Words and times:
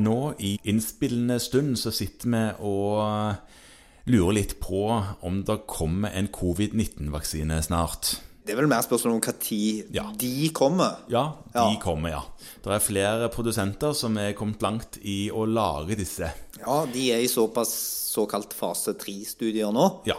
Nå 0.00 0.34
i 0.38 0.54
innspillende 0.70 1.38
stund 1.42 1.76
så 1.80 1.92
sitter 1.92 2.30
vi 2.32 2.42
og 2.66 3.34
lurer 4.10 4.34
litt 4.40 4.56
på 4.62 4.84
om 5.26 5.42
det 5.46 5.58
kommer 5.70 6.10
en 6.16 6.28
covid-19-vaksine 6.32 7.60
snart. 7.62 8.16
Det 8.46 8.54
er 8.54 8.62
vel 8.62 8.70
mer 8.72 8.82
spørsmål 8.82 9.18
om 9.18 9.20
når 9.20 9.84
Ja. 9.94 10.06
de 10.18 10.48
kommer. 10.56 10.96
Ja, 11.12 11.34
de 11.52 11.58
Ja. 11.58 11.76
kommer, 11.80 12.08
ja. 12.10 12.22
Det 12.64 12.72
er 12.72 12.78
flere 12.80 13.28
produsenter 13.28 13.92
som 13.94 14.16
er 14.18 14.32
kommet 14.32 14.60
langt 14.62 14.98
i 15.04 15.30
å 15.30 15.44
lage 15.46 15.94
disse. 15.96 16.32
Ja, 16.58 16.86
de 16.86 17.10
er 17.12 17.20
i 17.20 17.26
såpass 17.28 17.68
såkalt 18.14 18.52
fase 18.52 18.94
3-studier 18.94 19.70
nå. 19.72 20.00
Ja, 20.06 20.14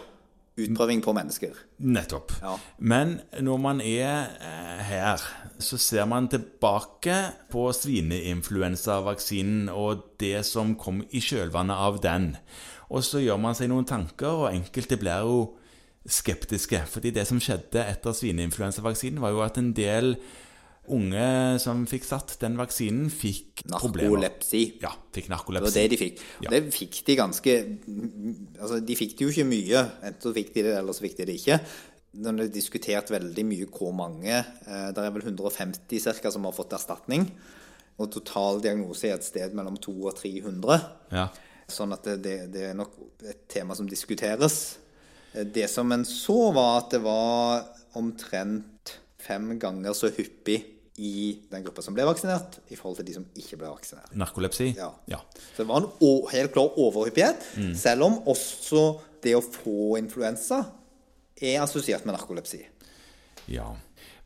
Utprøving 0.58 1.02
på 1.02 1.14
mennesker. 1.14 1.54
nettopp. 1.82 2.32
Ja. 2.42 2.58
Men 2.80 3.22
når 3.42 3.58
man 3.60 3.82
er 3.82 4.28
eh, 4.40 4.51
her, 4.88 5.22
så 5.62 5.78
ser 5.78 6.06
man 6.10 6.30
tilbake 6.32 7.16
på 7.52 7.68
svineinfluensavaksinen 7.76 9.70
og 9.74 10.06
det 10.22 10.46
som 10.48 10.76
kom 10.80 11.04
i 11.12 11.22
kjølvannet 11.24 11.78
av 11.88 12.00
den. 12.04 12.36
Og 12.92 13.04
så 13.08 13.22
gjør 13.24 13.40
man 13.40 13.56
seg 13.58 13.72
noen 13.72 13.88
tanker, 13.88 14.46
og 14.46 14.52
enkelte 14.52 15.00
blir 15.00 15.26
jo 15.28 15.42
skeptiske. 16.08 16.82
Fordi 16.92 17.12
det 17.16 17.28
som 17.30 17.40
skjedde 17.42 17.84
etter 17.86 18.16
svineinfluensavaksinen, 18.18 19.22
var 19.24 19.36
jo 19.36 19.44
at 19.46 19.60
en 19.62 19.72
del 19.78 20.16
unge 20.92 21.60
som 21.62 21.84
fikk 21.88 22.06
satt 22.08 22.34
den 22.42 22.58
vaksinen, 22.60 23.12
fikk 23.14 23.64
problemer. 23.70 24.18
Narkolepsi. 24.18 24.64
Ja, 24.82 24.92
fikk 25.14 25.30
narkolepsi. 25.32 25.68
Det 25.68 25.70
var 25.70 25.78
det 25.78 25.94
de 25.94 26.00
fikk. 26.02 26.24
Ja. 26.42 26.52
Det 26.54 26.62
fikk 26.76 27.00
de 27.08 27.18
ganske 27.20 27.56
Altså, 28.62 28.82
de 28.86 28.98
fikk 28.98 29.16
det 29.18 29.28
jo 29.28 29.32
ikke 29.34 29.48
mye. 29.48 29.86
Enten 30.02 30.26
så 30.26 30.34
fikk 30.36 30.52
de 30.56 30.66
det, 30.68 30.76
eller 30.80 30.98
så 30.98 31.06
fikk 31.06 31.20
de 31.20 31.30
det 31.30 31.38
ikke. 31.40 31.60
Når 32.12 32.38
det 32.38 32.46
er 32.50 32.56
diskutert 32.58 33.12
veldig 33.14 33.44
mye 33.48 33.68
hvor 33.72 33.94
mange 33.96 34.34
eh, 34.36 34.88
Det 34.92 35.00
er 35.00 35.14
vel 35.16 35.24
150 35.24 36.02
cirka 36.04 36.32
som 36.34 36.44
har 36.48 36.56
fått 36.56 36.74
erstatning. 36.76 37.30
Og 38.02 38.10
total 38.12 38.60
diagnose 38.64 39.08
er 39.08 39.16
et 39.16 39.24
sted 39.28 39.54
mellom 39.56 39.78
200 39.80 40.10
og 40.10 40.18
300. 40.20 40.80
Ja. 41.16 41.28
Sånn 41.72 41.94
at 41.96 42.08
det, 42.20 42.36
det, 42.52 42.66
er 42.72 42.76
nok 42.76 42.98
et 43.24 43.46
tema 43.52 43.78
som 43.78 43.88
diskuteres. 43.88 44.78
Eh, 45.34 45.46
Det 45.46 45.70
som 45.72 45.92
en 45.96 46.04
så, 46.08 46.52
var 46.56 46.82
at 46.82 46.92
det 46.98 47.02
var 47.06 47.64
omtrent 48.00 48.98
fem 49.22 49.54
ganger 49.62 49.94
så 49.96 50.10
hyppig 50.12 50.60
i 51.02 51.40
den 51.50 51.64
gruppa 51.64 51.82
som 51.82 51.96
ble 51.96 52.04
vaksinert, 52.06 52.60
i 52.70 52.76
forhold 52.78 53.00
til 53.00 53.08
de 53.08 53.14
som 53.16 53.24
ikke 53.40 53.58
ble 53.58 53.70
vaksinert. 53.72 54.12
Narkolepsi? 54.20 54.74
Ja. 54.78 54.90
ja. 55.10 55.22
Så 55.56 55.64
det 55.64 55.68
var 55.70 55.86
en 55.86 56.28
helt 56.34 56.52
klar 56.54 56.76
overhyppighet, 56.78 57.48
Mm. 57.58 57.72
selv 57.80 58.06
om 58.10 58.20
også 58.30 58.84
det 59.24 59.34
å 59.38 59.42
få 59.46 59.96
influensa 60.02 60.66
er 61.42 61.64
assosiert 61.64 62.06
med 62.06 62.16
narkolepsi. 62.16 62.62
Ja, 63.52 63.72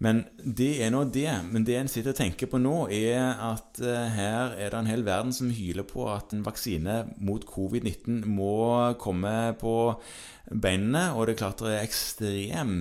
men 0.03 0.25
det 0.37 0.83
er 0.83 0.91
nå 0.91 1.05
det. 1.07 1.29
Men 1.47 1.65
det 1.67 1.77
en 1.79 1.89
sitter 1.91 2.13
og 2.13 2.19
tenker 2.19 2.49
på 2.51 2.59
nå, 2.61 2.75
er 2.91 3.39
at 3.47 3.79
eh, 3.79 4.11
her 4.17 4.55
er 4.59 4.73
det 4.73 4.81
en 4.81 4.91
hel 4.91 5.05
verden 5.07 5.33
som 5.35 5.53
hyler 5.55 5.87
på 5.87 6.07
at 6.11 6.35
en 6.35 6.43
vaksine 6.45 7.01
mot 7.23 7.45
covid-19 7.47 8.25
må 8.27 8.93
komme 9.01 9.55
på 9.61 9.75
beinene. 10.51 11.07
Og 11.15 11.27
det 11.27 11.35
er 11.35 11.43
klart 11.45 11.63
det 11.63 11.77
er 11.77 11.87
ekstrem 11.87 12.77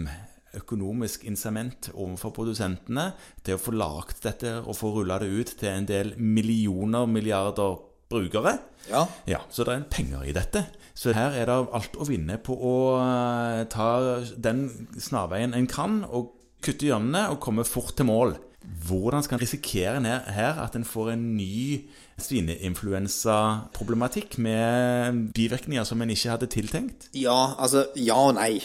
økonomisk 0.55 1.25
incitament 1.27 1.89
overfor 1.95 2.31
produsentene 2.35 3.09
til 3.43 3.57
å 3.57 3.63
få 3.63 3.75
lagd 3.75 4.21
dette 4.23 4.53
og 4.63 4.77
få 4.79 4.93
rulla 4.95 5.19
det 5.23 5.33
ut 5.33 5.51
til 5.59 5.71
en 5.73 5.89
del 5.89 6.15
millioner, 6.19 7.09
milliarder 7.11 7.81
brukere. 8.15 8.59
Ja. 8.89 9.05
Ja, 9.29 9.41
så 9.51 9.67
det 9.67 9.75
er 9.75 9.85
penger 9.91 10.25
i 10.25 10.33
dette. 10.37 10.67
Så 10.95 11.13
her 11.17 11.35
er 11.35 11.51
det 11.51 11.59
alt 11.75 11.97
å 11.99 12.07
vinne 12.07 12.39
på 12.39 12.55
å 12.55 12.75
eh, 13.03 13.65
ta 13.73 14.23
den 14.39 14.69
snarveien 15.03 15.55
en 15.57 15.67
kan, 15.71 16.05
og 16.07 16.31
kutte 16.65 16.87
hjørnene 16.89 17.29
og 17.33 17.43
komme 17.45 17.65
fort 17.67 17.95
til 17.99 18.07
mål. 18.09 18.31
Hvordan 18.65 19.23
skal 19.25 19.37
en 19.37 19.43
risikere 19.43 20.01
her, 20.01 20.21
her 20.33 20.55
at 20.63 20.77
en 20.79 20.85
får 20.89 21.11
en 21.13 21.37
ny 21.37 21.85
svineinfluensaproblematikk 22.23 24.39
med 24.41 25.35
bivirkninger 25.37 25.85
som 25.85 26.01
en 26.01 26.11
ikke 26.15 26.33
hadde 26.33 26.49
tiltenkt? 26.55 27.09
Ja, 27.13 27.53
altså 27.59 27.85
ja 27.99 28.17
og 28.17 28.35
nei. 28.39 28.63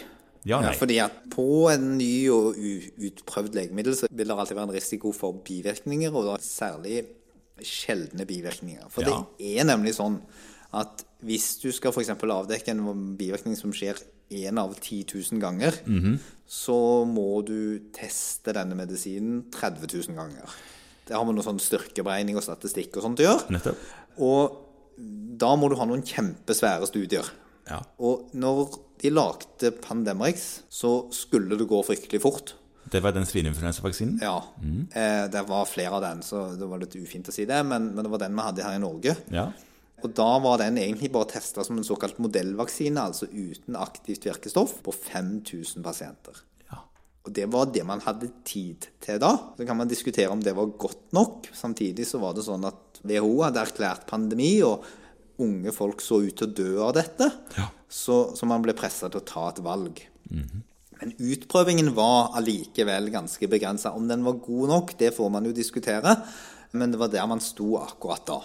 Ja, 0.48 0.62
nei. 0.64 0.72
fordi 0.80 1.02
at 1.04 1.12
på 1.34 1.68
en 1.68 1.98
ny 2.00 2.30
og 2.32 2.56
utprøvd 2.56 3.56
legemiddel 3.58 3.92
så 3.98 4.08
vil 4.08 4.30
det 4.30 4.38
alltid 4.38 4.56
være 4.56 4.68
en 4.70 4.78
risiko 4.78 5.12
for 5.16 5.32
bivirkninger, 5.46 6.12
og 6.16 6.26
da 6.30 6.36
særlig 6.44 7.04
sjeldne 7.66 8.26
bivirkninger. 8.26 8.90
For 8.90 9.02
Ja. 9.04 9.24
det 9.38 9.58
er 9.60 9.66
nemlig 9.66 9.96
sånn 9.96 10.22
at 10.74 11.04
hvis 11.26 11.60
du 11.62 11.72
skal 11.72 11.92
f.eks. 11.92 12.10
avdekke 12.10 12.70
en 12.70 13.16
bivirkning 13.18 13.56
som 13.58 13.72
skjer 13.74 13.98
én 14.32 14.60
av 14.62 14.76
10 14.80 15.04
000 15.32 15.40
ganger, 15.42 15.74
Mhm. 15.86 16.20
så 16.48 17.06
må 17.06 17.44
du 17.46 17.80
teste 17.92 18.54
denne 18.54 18.76
medisinen 18.76 19.50
30 19.52 19.88
000 20.10 20.16
ganger. 20.16 20.48
Det 21.08 21.16
har 21.16 21.26
man 21.26 21.36
noe 21.36 21.44
sånn 21.44 21.60
styrkeberegning 21.60 22.36
og 22.38 22.44
statistikk 22.44 22.96
og 22.98 23.04
sånt 23.04 23.20
å 23.20 23.26
gjøre. 23.26 23.50
Nettopp. 23.50 23.78
Og 24.20 24.58
da 25.38 25.56
må 25.56 25.70
du 25.70 25.76
ha 25.76 25.86
noen 25.86 26.04
kjempesvære 26.04 26.86
studier. 26.88 27.26
Ja. 27.68 27.82
Og 28.00 28.30
når 28.34 28.78
de 29.02 29.10
lagde 29.10 29.72
Pandemrix, 29.82 30.62
så 30.70 31.12
skulle 31.12 31.58
det 31.58 31.68
gå 31.68 31.84
fryktelig 31.86 32.22
fort. 32.22 32.54
Det 32.90 33.02
var 33.04 33.14
den 33.16 33.28
svineinfluensavaksinen? 33.30 34.20
Ja. 34.24 34.38
Eh, 34.98 35.26
det 35.32 35.42
var 35.48 35.66
flere 35.70 35.98
av 35.98 36.04
den, 36.04 36.22
så 36.26 36.48
det 36.58 36.68
var 36.70 36.82
litt 36.82 36.96
ufint 36.98 37.30
å 37.30 37.34
si 37.36 37.46
det, 37.50 37.60
men, 37.68 37.92
men 37.94 38.06
det 38.06 38.12
var 38.12 38.22
den 38.24 38.38
vi 38.38 38.46
hadde 38.48 38.66
her 38.66 38.78
i 38.78 38.84
Norge. 38.84 39.16
Ja. 39.34 39.50
Og 40.00 40.14
da 40.16 40.28
var 40.40 40.62
den 40.62 40.78
egentlig 40.80 41.12
bare 41.12 41.28
testa 41.34 41.64
som 41.66 41.80
en 41.80 41.88
såkalt 41.88 42.22
modellvaksine, 42.24 43.02
altså 43.12 43.28
uten 43.32 43.76
aktivt 43.80 44.26
virkestoff, 44.30 44.78
på 44.86 44.94
5000 44.96 45.84
pasienter. 45.86 46.40
ja. 46.72 46.80
Og 47.28 47.34
det 47.36 47.50
var 47.52 47.68
det 47.74 47.84
man 47.86 48.02
hadde 48.06 48.32
tid 48.48 48.88
til 49.04 49.20
da. 49.22 49.34
Så 49.58 49.68
kan 49.68 49.78
man 49.78 49.92
diskutere 49.92 50.32
om 50.32 50.42
det 50.44 50.56
var 50.56 50.72
godt 50.80 51.12
nok. 51.14 51.50
Samtidig 51.54 52.08
så 52.08 52.22
var 52.22 52.34
det 52.34 52.48
sånn 52.48 52.64
at 52.70 53.02
WHO 53.04 53.44
hadde 53.44 53.66
erklært 53.66 54.08
pandemi, 54.10 54.54
og 54.64 54.88
unge 55.44 55.72
folk 55.76 56.02
så 56.04 56.22
ut 56.24 56.36
til 56.40 56.48
å 56.48 56.56
dø 56.56 56.72
av 56.88 56.96
dette. 56.98 57.28
Ja. 57.60 57.68
Så, 57.90 58.22
så 58.38 58.48
man 58.48 58.64
ble 58.64 58.76
pressa 58.78 59.12
til 59.12 59.22
å 59.22 59.28
ta 59.28 59.50
et 59.52 59.62
valg. 59.66 60.00
Men 61.00 61.16
utprøvingen 61.16 61.94
var 61.96 62.34
allikevel 62.38 63.10
ganske 63.14 63.48
begrensa. 63.52 63.94
Om 63.96 64.08
den 64.10 64.24
var 64.26 64.40
god 64.44 64.72
nok, 64.74 64.96
det 65.00 65.14
får 65.16 65.30
man 65.32 65.48
jo 65.48 65.56
diskutere. 65.56 66.18
Men 66.76 66.92
det 66.92 67.00
var 67.02 67.12
der 67.14 67.28
man 67.30 67.42
sto 67.44 67.78
akkurat 67.80 68.26
da. 68.28 68.40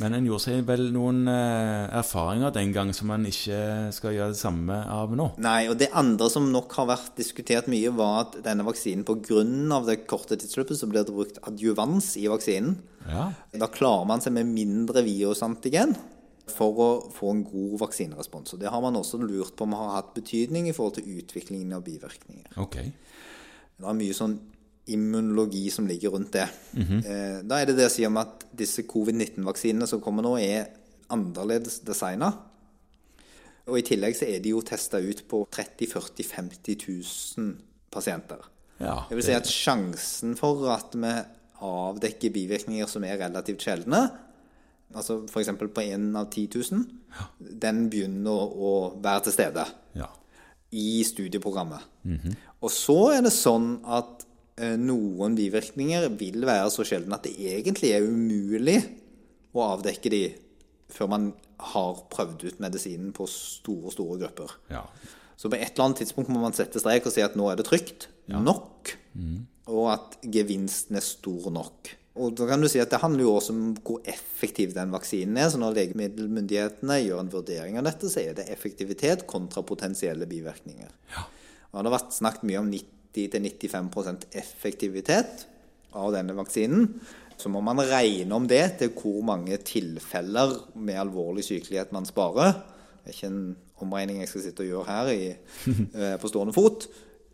Men 0.00 0.14
en 0.16 0.24
gjorde 0.24 0.46
seg 0.46 0.62
vel 0.64 0.86
noen 0.94 1.26
eh, 1.28 1.90
erfaringer 1.98 2.52
den 2.54 2.70
gang 2.72 2.92
som 2.96 3.10
man 3.12 3.26
ikke 3.28 3.90
skal 3.92 4.14
gjøre 4.16 4.32
det 4.32 4.40
samme 4.40 4.78
av 4.88 5.12
nå? 5.16 5.26
Nei, 5.44 5.66
og 5.68 5.76
det 5.80 5.90
andre 5.96 6.30
som 6.32 6.46
nok 6.52 6.72
har 6.78 6.88
vært 6.94 7.18
diskutert 7.20 7.68
mye, 7.70 7.92
var 7.92 8.22
at 8.22 8.38
denne 8.46 8.64
vaksinen 8.64 9.04
pga. 9.04 9.42
det 9.88 9.98
korte 10.08 10.38
tidsløpet 10.40 10.80
så 10.80 10.88
blir 10.88 11.04
det 11.04 11.16
brukt 11.16 11.42
adjuvans 11.44 12.14
i 12.16 12.30
vaksinen. 12.32 12.78
Ja. 13.10 13.28
Da 13.52 13.68
klarer 13.72 14.08
man 14.08 14.24
seg 14.24 14.34
med 14.38 14.48
mindre 14.48 15.04
virusantigen 15.04 15.94
for 16.52 16.80
å 16.82 16.88
få 17.14 17.32
en 17.34 17.42
god 17.46 17.78
vaksinerespons. 17.84 18.54
Og 18.54 18.62
det 18.62 18.70
har 18.72 18.82
man 18.84 18.98
også 18.98 19.20
lurt 19.22 19.56
på 19.56 19.66
om 19.66 19.76
har 19.78 19.96
hatt 19.96 20.14
betydning 20.16 20.68
i 20.68 20.74
forhold 20.76 20.98
til 20.98 21.20
utviklingen 21.20 21.72
av 21.76 21.84
bivirkninger. 21.86 22.58
Okay. 22.60 22.92
Det 23.80 23.88
er 23.88 23.96
mye 23.96 24.16
sånn 24.16 24.36
immunologi 24.90 25.64
som 25.72 25.86
ligger 25.88 26.14
rundt 26.16 26.32
det. 26.34 26.46
eh, 27.06 27.40
da 27.46 27.60
er 27.60 27.70
det 27.70 27.78
det 27.78 27.88
å 27.88 27.92
si 27.92 28.06
om 28.06 28.18
at 28.20 28.46
disse 28.56 28.84
covid-19-vaksinene 28.88 29.88
som 29.88 30.02
kommer 30.02 30.26
nå, 30.26 30.36
er 30.40 30.70
annerledes 31.10 31.80
designa. 31.86 32.32
Og 33.70 33.78
i 33.78 33.84
tillegg 33.86 34.16
så 34.18 34.26
er 34.26 34.40
de 34.42 34.54
jo 34.54 34.62
testa 34.66 34.98
ut 34.98 35.22
på 35.30 35.44
30 35.52 35.90
40 35.92 36.26
50 36.26 36.78
000 37.38 37.52
pasienter. 37.92 38.42
Ja, 38.80 39.04
Det 39.08 39.18
vil 39.18 39.26
si 39.26 39.36
at 39.36 39.50
sjansen 39.50 40.34
for 40.38 40.64
at 40.72 40.96
vi 40.96 41.12
avdekker 41.60 42.32
bivirkninger 42.32 42.88
som 42.88 43.04
er 43.04 43.20
relativt 43.20 43.66
sjeldne, 43.66 44.06
altså 44.94 45.20
f.eks. 45.26 45.52
på 45.60 45.84
én 45.84 46.08
av 46.18 46.30
10 46.30 46.58
000, 46.72 46.86
den 47.62 47.84
begynner 47.92 48.54
å, 48.54 48.72
være 49.02 49.26
til 49.26 49.36
stede 49.36 49.66
ja. 49.98 50.08
i 50.70 51.02
studieprogrammet. 51.06 51.86
Og 52.60 52.72
så 52.74 52.98
er 53.16 53.24
det 53.26 53.34
sånn 53.34 53.72
at 53.88 54.26
eh, 54.60 54.76
noen 54.80 55.36
bivirkninger 55.38 56.08
vil 56.20 56.46
være 56.48 56.70
så 56.74 56.86
sjeldne 56.86 57.18
at 57.18 57.28
det 57.28 57.36
egentlig 57.54 57.94
er 57.96 58.06
umulig 58.06 58.78
å 59.56 59.72
avdekke 59.72 60.12
de 60.12 60.24
før 60.90 61.10
man 61.12 61.30
har 61.70 62.04
prøvd 62.10 62.48
ut 62.48 62.62
medisinen 62.62 63.14
på 63.14 63.26
store, 63.30 63.92
store 63.94 64.20
grupper. 64.24 64.60
ja. 64.72 64.84
Så 65.40 65.48
på 65.48 65.56
et 65.56 65.70
eller 65.72 65.86
annet 65.86 66.02
tidspunkt 66.02 66.28
må 66.28 66.42
man 66.42 66.52
sette 66.52 66.82
strek 66.82 67.06
og 67.08 67.14
si 67.14 67.22
at 67.24 67.36
nå 67.38 67.46
er 67.48 67.56
det 67.56 67.64
trygt 67.64 68.10
nok, 68.28 68.90
og 69.72 69.86
at 69.94 70.18
gevinsten 70.36 70.98
er 71.00 71.04
stor 71.06 71.46
nok. 71.54 71.94
Og 72.18 72.34
da 72.34 72.46
kan 72.50 72.62
du 72.62 72.66
si 72.66 72.80
at 72.82 72.90
Det 72.90 72.98
handler 73.04 73.22
jo 73.22 73.34
også 73.38 73.54
om 73.54 73.74
hvor 73.86 74.00
effektiv 74.04 74.74
den 74.74 74.90
vaksinen 74.90 75.36
er. 75.38 75.48
så 75.48 75.58
Når 75.58 75.76
legemiddelmyndighetene 75.78 76.98
gjør 77.04 77.20
en 77.20 77.32
vurdering 77.32 77.78
av 77.78 77.86
dette, 77.86 78.10
så 78.10 78.20
er 78.20 78.34
det 78.34 78.48
effektivitet 78.50 79.26
kontra 79.26 79.62
potensielle 79.62 80.26
bivirkninger. 80.26 80.90
Og 81.70 81.78
Det 81.78 81.86
har 81.86 81.98
vært 81.98 82.16
snakket 82.16 82.46
mye 82.50 82.58
om 82.58 82.70
90-95% 82.72 84.26
effektivitet 84.32 85.46
av 85.94 86.12
denne 86.12 86.34
vaksinen. 86.34 87.00
Så 87.40 87.48
må 87.48 87.62
man 87.64 87.78
regne 87.78 88.34
om 88.36 88.46
det 88.46 88.78
til 88.78 88.90
hvor 88.90 89.22
mange 89.24 89.56
tilfeller 89.64 90.58
med 90.74 90.98
alvorlig 91.00 91.44
sykelighet 91.46 91.92
man 91.92 92.04
sparer. 92.04 92.58
Det 93.00 93.14
er 93.14 93.16
ikke 93.16 93.30
en 93.30 93.56
omregning 93.80 94.20
jeg 94.20 94.28
skal 94.28 94.44
sitte 94.44 94.66
og 94.66 94.68
gjøre 94.68 94.90
her 94.90 95.12
i, 95.14 95.30
eh, 96.00 96.16
på 96.20 96.28
stående 96.28 96.52
fot. 96.52 96.88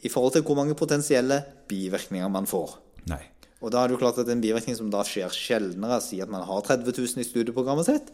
I 0.04 0.12
forhold 0.12 0.36
til 0.36 0.44
hvor 0.46 0.60
mange 0.60 0.76
potensielle 0.78 1.40
bivirkninger 1.66 2.28
man 2.28 2.46
får. 2.46 2.76
Nei. 3.10 3.24
Og 3.64 3.72
da 3.72 3.82
er 3.82 3.88
det 3.88 3.96
jo 3.96 4.02
klart 4.02 4.18
at 4.20 4.28
en 4.28 4.42
bivirkning 4.42 4.76
som 4.76 4.90
da 4.92 5.02
skjer 5.06 5.32
sjeldnere, 5.32 6.00
sier 6.04 6.26
at 6.26 6.32
man 6.32 6.44
har 6.44 6.64
30 6.66 6.92
000 6.92 7.22
i 7.22 7.26
studieprogrammet 7.26 7.88
sitt, 7.88 8.12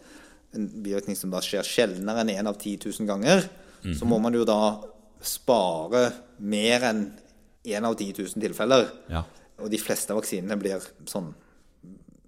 en 0.55 0.69
bivirkning 0.85 1.19
som 1.19 1.33
da 1.33 1.41
skjer 1.43 1.67
sjeldnere 1.67 2.23
enn 2.23 2.35
én 2.37 2.49
av 2.49 2.59
10 2.61 2.87
000 2.87 3.09
ganger, 3.09 3.49
mm 3.49 3.91
-hmm. 3.91 3.99
så 3.99 4.05
må 4.05 4.19
man 4.19 4.35
jo 4.35 4.45
da 4.45 4.85
spare 5.23 6.13
mer 6.39 6.83
enn 6.91 7.13
én 7.65 7.85
av 7.85 7.95
10 7.95 8.15
000 8.19 8.43
tilfeller. 8.43 8.91
Ja. 9.09 9.25
Og 9.59 9.71
de 9.71 9.79
fleste 9.79 10.15
vaksinene 10.15 10.57
blir 10.57 10.83
sånn 11.07 11.35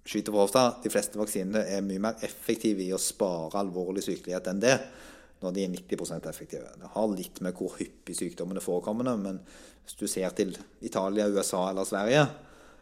skyter 0.04 0.32
på 0.32 0.38
hofta. 0.38 0.76
De 0.82 0.90
fleste 0.92 1.18
vaksinene 1.18 1.64
er 1.66 1.82
mye 1.82 2.02
mer 2.02 2.14
effektive 2.22 2.84
i 2.84 2.92
å 2.92 3.00
spare 3.00 3.58
alvorlig 3.58 4.04
sykelighet 4.04 4.46
enn 4.52 4.60
det 4.60 4.78
når 5.42 5.52
de 5.52 5.64
er 5.64 5.72
90% 5.74 6.28
effektive. 6.30 6.70
Det 6.80 6.90
har 6.94 7.08
litt 7.12 7.40
med 7.44 7.56
hvor 7.58 7.74
hyppig 7.78 8.16
sykdommene 8.16 8.62
forekommer, 8.64 9.16
men 9.16 9.40
hvis 9.84 9.98
du 10.00 10.06
ser 10.08 10.30
til 10.30 10.54
Italia, 10.80 11.28
USA 11.28 11.66
eller 11.70 11.84
Sverige, 11.84 12.26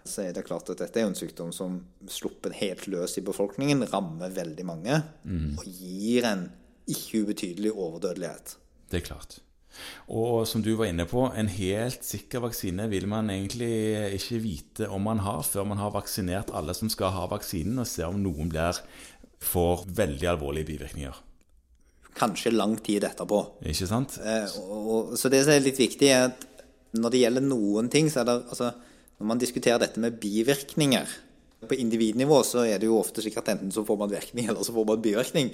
så 0.05 0.25
er 0.27 0.35
det 0.35 0.47
klart 0.49 0.71
at 0.73 0.81
dette 0.83 1.01
er 1.01 1.09
en 1.09 1.17
sykdom 1.17 1.53
som 1.55 1.79
sluppet 2.11 2.57
helt 2.59 2.89
løs 2.91 3.17
i 3.19 3.25
befolkningen, 3.25 3.87
rammer 3.93 4.35
veldig 4.35 4.67
mange 4.67 4.99
mm. 5.23 5.55
og 5.61 5.65
gir 5.69 6.27
en 6.29 6.49
ikke 6.91 7.23
ubetydelig 7.23 7.73
overdødelighet. 7.73 8.57
Det 8.91 9.01
er 9.01 9.07
klart. 9.07 9.39
Og 10.13 10.43
som 10.49 10.63
du 10.65 10.75
var 10.77 10.91
inne 10.91 11.07
på, 11.09 11.25
en 11.37 11.49
helt 11.49 12.05
sikker 12.05 12.43
vaksine 12.45 12.89
vil 12.93 13.07
man 13.09 13.31
egentlig 13.33 13.73
ikke 14.19 14.41
vite 14.43 14.89
om 14.93 15.07
man 15.09 15.23
har 15.25 15.41
før 15.47 15.69
man 15.71 15.81
har 15.81 15.95
vaksinert 15.95 16.53
alle 16.53 16.75
som 16.77 16.91
skal 16.93 17.15
ha 17.15 17.27
vaksinen, 17.31 17.81
og 17.81 17.89
ser 17.89 18.11
om 18.11 18.21
noen 18.21 18.51
blir, 18.53 18.83
får 19.43 19.87
veldig 19.97 20.29
alvorlige 20.35 20.73
bivirkninger. 20.75 21.23
Kanskje 22.19 22.53
lang 22.53 22.77
tid 22.85 23.07
etterpå. 23.09 23.41
Ikke 23.65 23.89
sant? 23.89 24.19
Eh, 24.21 24.45
og, 24.61 24.81
og, 24.83 25.13
så 25.19 25.31
det 25.33 25.47
som 25.47 25.55
er 25.55 25.65
litt 25.65 25.81
viktig, 25.81 26.11
er 26.13 26.29
at 26.29 26.49
når 27.01 27.15
det 27.15 27.23
gjelder 27.23 27.47
noen 27.47 27.89
ting, 27.93 28.11
så 28.13 28.21
er 28.21 28.29
det 28.29 28.35
altså 28.43 28.73
når 29.23 29.31
man 29.31 29.39
diskuterer 29.39 29.79
dette 29.79 30.03
med 30.03 30.19
bivirkninger 30.19 31.11
På 31.69 31.79
individnivå 31.79 32.41
så 32.43 32.65
er 32.67 32.81
det 32.83 32.89
jo 32.89 32.99
ofte 32.99 33.23
slik 33.23 33.37
at 33.39 33.53
enten 33.53 33.71
så 33.71 33.85
får 33.87 34.01
man 34.01 34.11
virkning, 34.11 34.49
eller 34.51 34.67
så 34.67 34.75
får 34.75 34.87
man 34.89 35.03
bivirkning. 35.03 35.53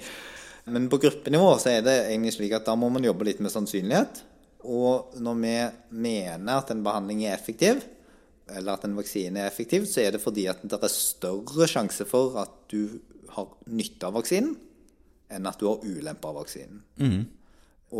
Men 0.65 0.87
på 0.89 0.97
gruppenivå 0.97 1.51
så 1.61 1.75
er 1.75 1.83
det 1.85 1.93
egentlig 2.07 2.33
slik 2.33 2.55
at 2.57 2.65
da 2.65 2.73
må 2.73 2.89
man 2.89 3.05
jobbe 3.05 3.27
litt 3.27 3.43
med 3.45 3.53
sannsynlighet. 3.53 4.23
Og 4.65 5.13
når 5.21 5.37
vi 5.37 5.53
mener 6.01 6.55
at 6.55 6.71
en 6.73 6.81
behandling 6.83 7.21
er 7.27 7.35
effektiv, 7.35 7.83
eller 8.49 8.73
at 8.73 8.87
en 8.87 8.97
vaksine 8.97 9.43
er 9.43 9.51
effektiv, 9.51 9.85
så 9.85 10.01
er 10.01 10.15
det 10.15 10.23
fordi 10.23 10.47
at 10.49 10.63
det 10.65 10.79
er 10.81 10.93
større 10.93 11.69
sjanse 11.69 12.07
for 12.09 12.39
at 12.41 12.57
du 12.73 12.97
har 13.35 13.53
nytte 13.69 14.09
av 14.09 14.17
vaksinen, 14.17 14.55
enn 15.29 15.45
at 15.45 15.61
du 15.61 15.67
har 15.69 15.85
ulempe 15.85 16.25
av 16.25 16.39
vaksinen. 16.41 16.81
Mm. 16.97 17.21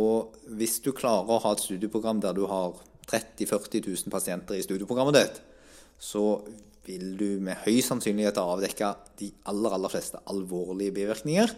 Og 0.01 0.33
hvis 0.57 0.79
du 0.81 0.89
klarer 0.97 1.29
å 1.29 1.43
ha 1.45 1.53
et 1.53 1.61
studieprogram 1.61 2.25
der 2.25 2.33
du 2.33 2.47
har 2.49 2.73
30 3.09 3.45
000-40 3.45 3.85
000 3.85 4.13
pasienter 4.13 4.57
i 4.57 4.65
studieprogrammet 4.65 5.17
ditt, 5.17 5.39
så 5.99 6.23
vil 6.87 7.13
du 7.19 7.27
med 7.43 7.59
høy 7.65 7.81
sannsynlighet 7.85 8.39
avdekke 8.41 8.93
de 9.19 9.29
aller, 9.51 9.75
aller 9.75 9.91
fleste 9.91 10.21
alvorlige 10.31 10.95
bivirkninger. 10.95 11.53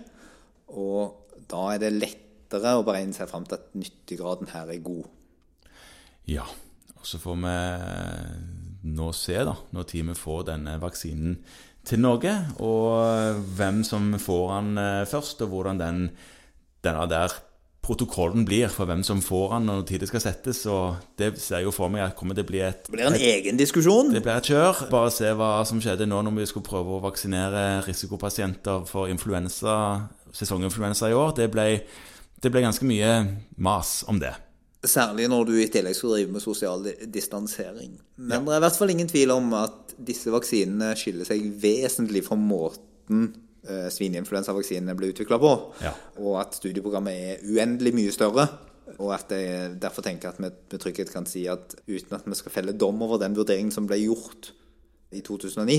Og 0.75 1.45
da 1.51 1.67
er 1.75 1.83
det 1.83 1.93
lettere 1.95 2.75
å 2.75 2.85
beregne 2.87 3.15
seg 3.15 3.29
fram 3.31 3.45
til 3.47 3.59
at 3.59 3.71
nyttegraden 3.77 4.51
her 4.51 4.73
er 4.73 4.83
god. 4.83 5.05
Ja, 6.29 6.45
og 6.97 7.07
så 7.07 7.19
får 7.21 7.37
vi 7.41 7.55
nå 8.91 9.11
se, 9.15 9.37
da, 9.45 9.55
når 9.75 9.87
teamet 9.89 10.19
får 10.19 10.47
denne 10.51 10.75
vaksinen 10.81 11.37
til 11.87 12.01
Norge, 12.01 12.33
og 12.61 13.39
hvem 13.57 13.81
som 13.85 14.11
får 14.21 14.43
den 14.51 14.81
eh, 14.81 15.05
først, 15.09 15.41
og 15.45 15.53
hvordan 15.53 15.79
den, 15.81 16.03
denne 16.85 17.07
der 17.09 17.33
protokollen 17.81 18.45
blir 18.45 18.69
for 18.69 18.85
hvem 18.89 19.01
som 19.03 19.21
får 19.25 19.55
den, 19.55 19.69
og 19.69 19.79
når 19.79 19.87
tid 19.89 20.03
det 20.03 20.09
skal 20.11 20.23
settes. 20.23 20.65
og 20.69 21.01
Det 21.17 21.33
ser 21.41 21.61
jeg 21.61 21.69
jo 21.69 21.73
for 21.73 21.89
meg 21.89 22.05
at 22.05 22.15
kommer 22.17 22.37
til 22.37 22.45
å 22.45 22.51
bli 22.51 22.61
et 22.65 22.85
Det 22.85 22.93
blir 22.93 23.09
en 23.09 23.17
egen 23.17 23.57
diskusjon? 23.57 24.13
Det 24.13 24.21
blir 24.21 24.37
et 24.37 24.51
kjør. 24.51 24.85
Bare 24.91 25.13
se 25.13 25.33
hva 25.37 25.51
som 25.67 25.81
skjedde 25.81 26.05
nå 26.09 26.21
når 26.21 26.37
vi 26.37 26.47
skulle 26.51 26.67
prøve 26.67 26.97
å 26.97 27.01
vaksinere 27.03 27.81
risikopasienter 27.87 28.85
for 28.89 29.09
influensa, 29.09 29.75
sesonginfluensa 30.37 31.09
i 31.09 31.17
år. 31.17 31.35
Det 31.41 31.49
ble, 31.53 31.67
det 32.41 32.53
ble 32.53 32.65
ganske 32.67 32.85
mye 32.85 33.11
mas 33.57 34.01
om 34.11 34.21
det. 34.21 34.35
Særlig 34.81 35.27
når 35.29 35.49
du 35.49 35.55
i 35.61 35.69
tillegg 35.69 35.93
skal 35.97 36.15
drive 36.15 36.33
med 36.33 36.41
sosial 36.41 36.85
distansering. 37.13 37.97
Men 38.17 38.39
ja. 38.39 38.45
det 38.45 38.55
er 38.55 38.61
i 38.61 38.65
hvert 38.65 38.79
fall 38.81 38.93
ingen 38.93 39.09
tvil 39.09 39.33
om 39.33 39.53
at 39.57 39.93
disse 40.01 40.33
vaksinene 40.33 40.93
skiller 40.97 41.27
seg 41.27 41.49
vesentlig 41.61 42.23
fra 42.25 42.37
måten 42.37 43.29
svineinfluensavaksinene 43.67 44.95
ble 44.97 45.11
utvikla 45.11 45.37
på. 45.41 45.51
Ja. 45.83 45.93
Og 46.21 46.39
at 46.41 46.57
studieprogrammet 46.57 47.25
er 47.31 47.43
uendelig 47.45 47.93
mye 47.97 48.13
større. 48.15 48.47
Og 48.97 49.13
at 49.15 49.31
jeg 49.31 49.75
derfor 49.81 50.03
tenker 50.05 50.31
at 50.31 50.39
vi 50.39 50.47
med 50.49 50.79
trygghet 50.81 51.11
kan 51.13 51.27
si 51.29 51.45
at 51.49 51.75
uten 51.87 52.17
at 52.17 52.25
vi 52.27 52.37
skal 52.39 52.53
felle 52.53 52.75
dom 52.75 53.01
over 53.05 53.21
den 53.21 53.37
vurderingen 53.37 53.73
som 53.73 53.87
ble 53.87 54.01
gjort 54.01 54.51
i 55.15 55.21
2009, 55.23 55.77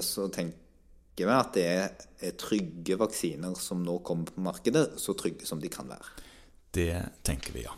så 0.00 0.28
tenker 0.32 1.26
vi 1.26 1.32
at 1.32 1.56
det 1.56 1.66
er 1.66 2.36
trygge 2.40 2.98
vaksiner 3.00 3.56
som 3.60 3.84
nå 3.84 3.98
kommer 4.04 4.32
på 4.32 4.44
markedet, 4.44 4.88
så 5.00 5.16
trygge 5.16 5.48
som 5.48 5.60
de 5.60 5.72
kan 5.72 5.88
være. 5.88 6.14
Det 6.76 6.92
tenker 7.24 7.56
vi, 7.56 7.64
ja. 7.64 7.72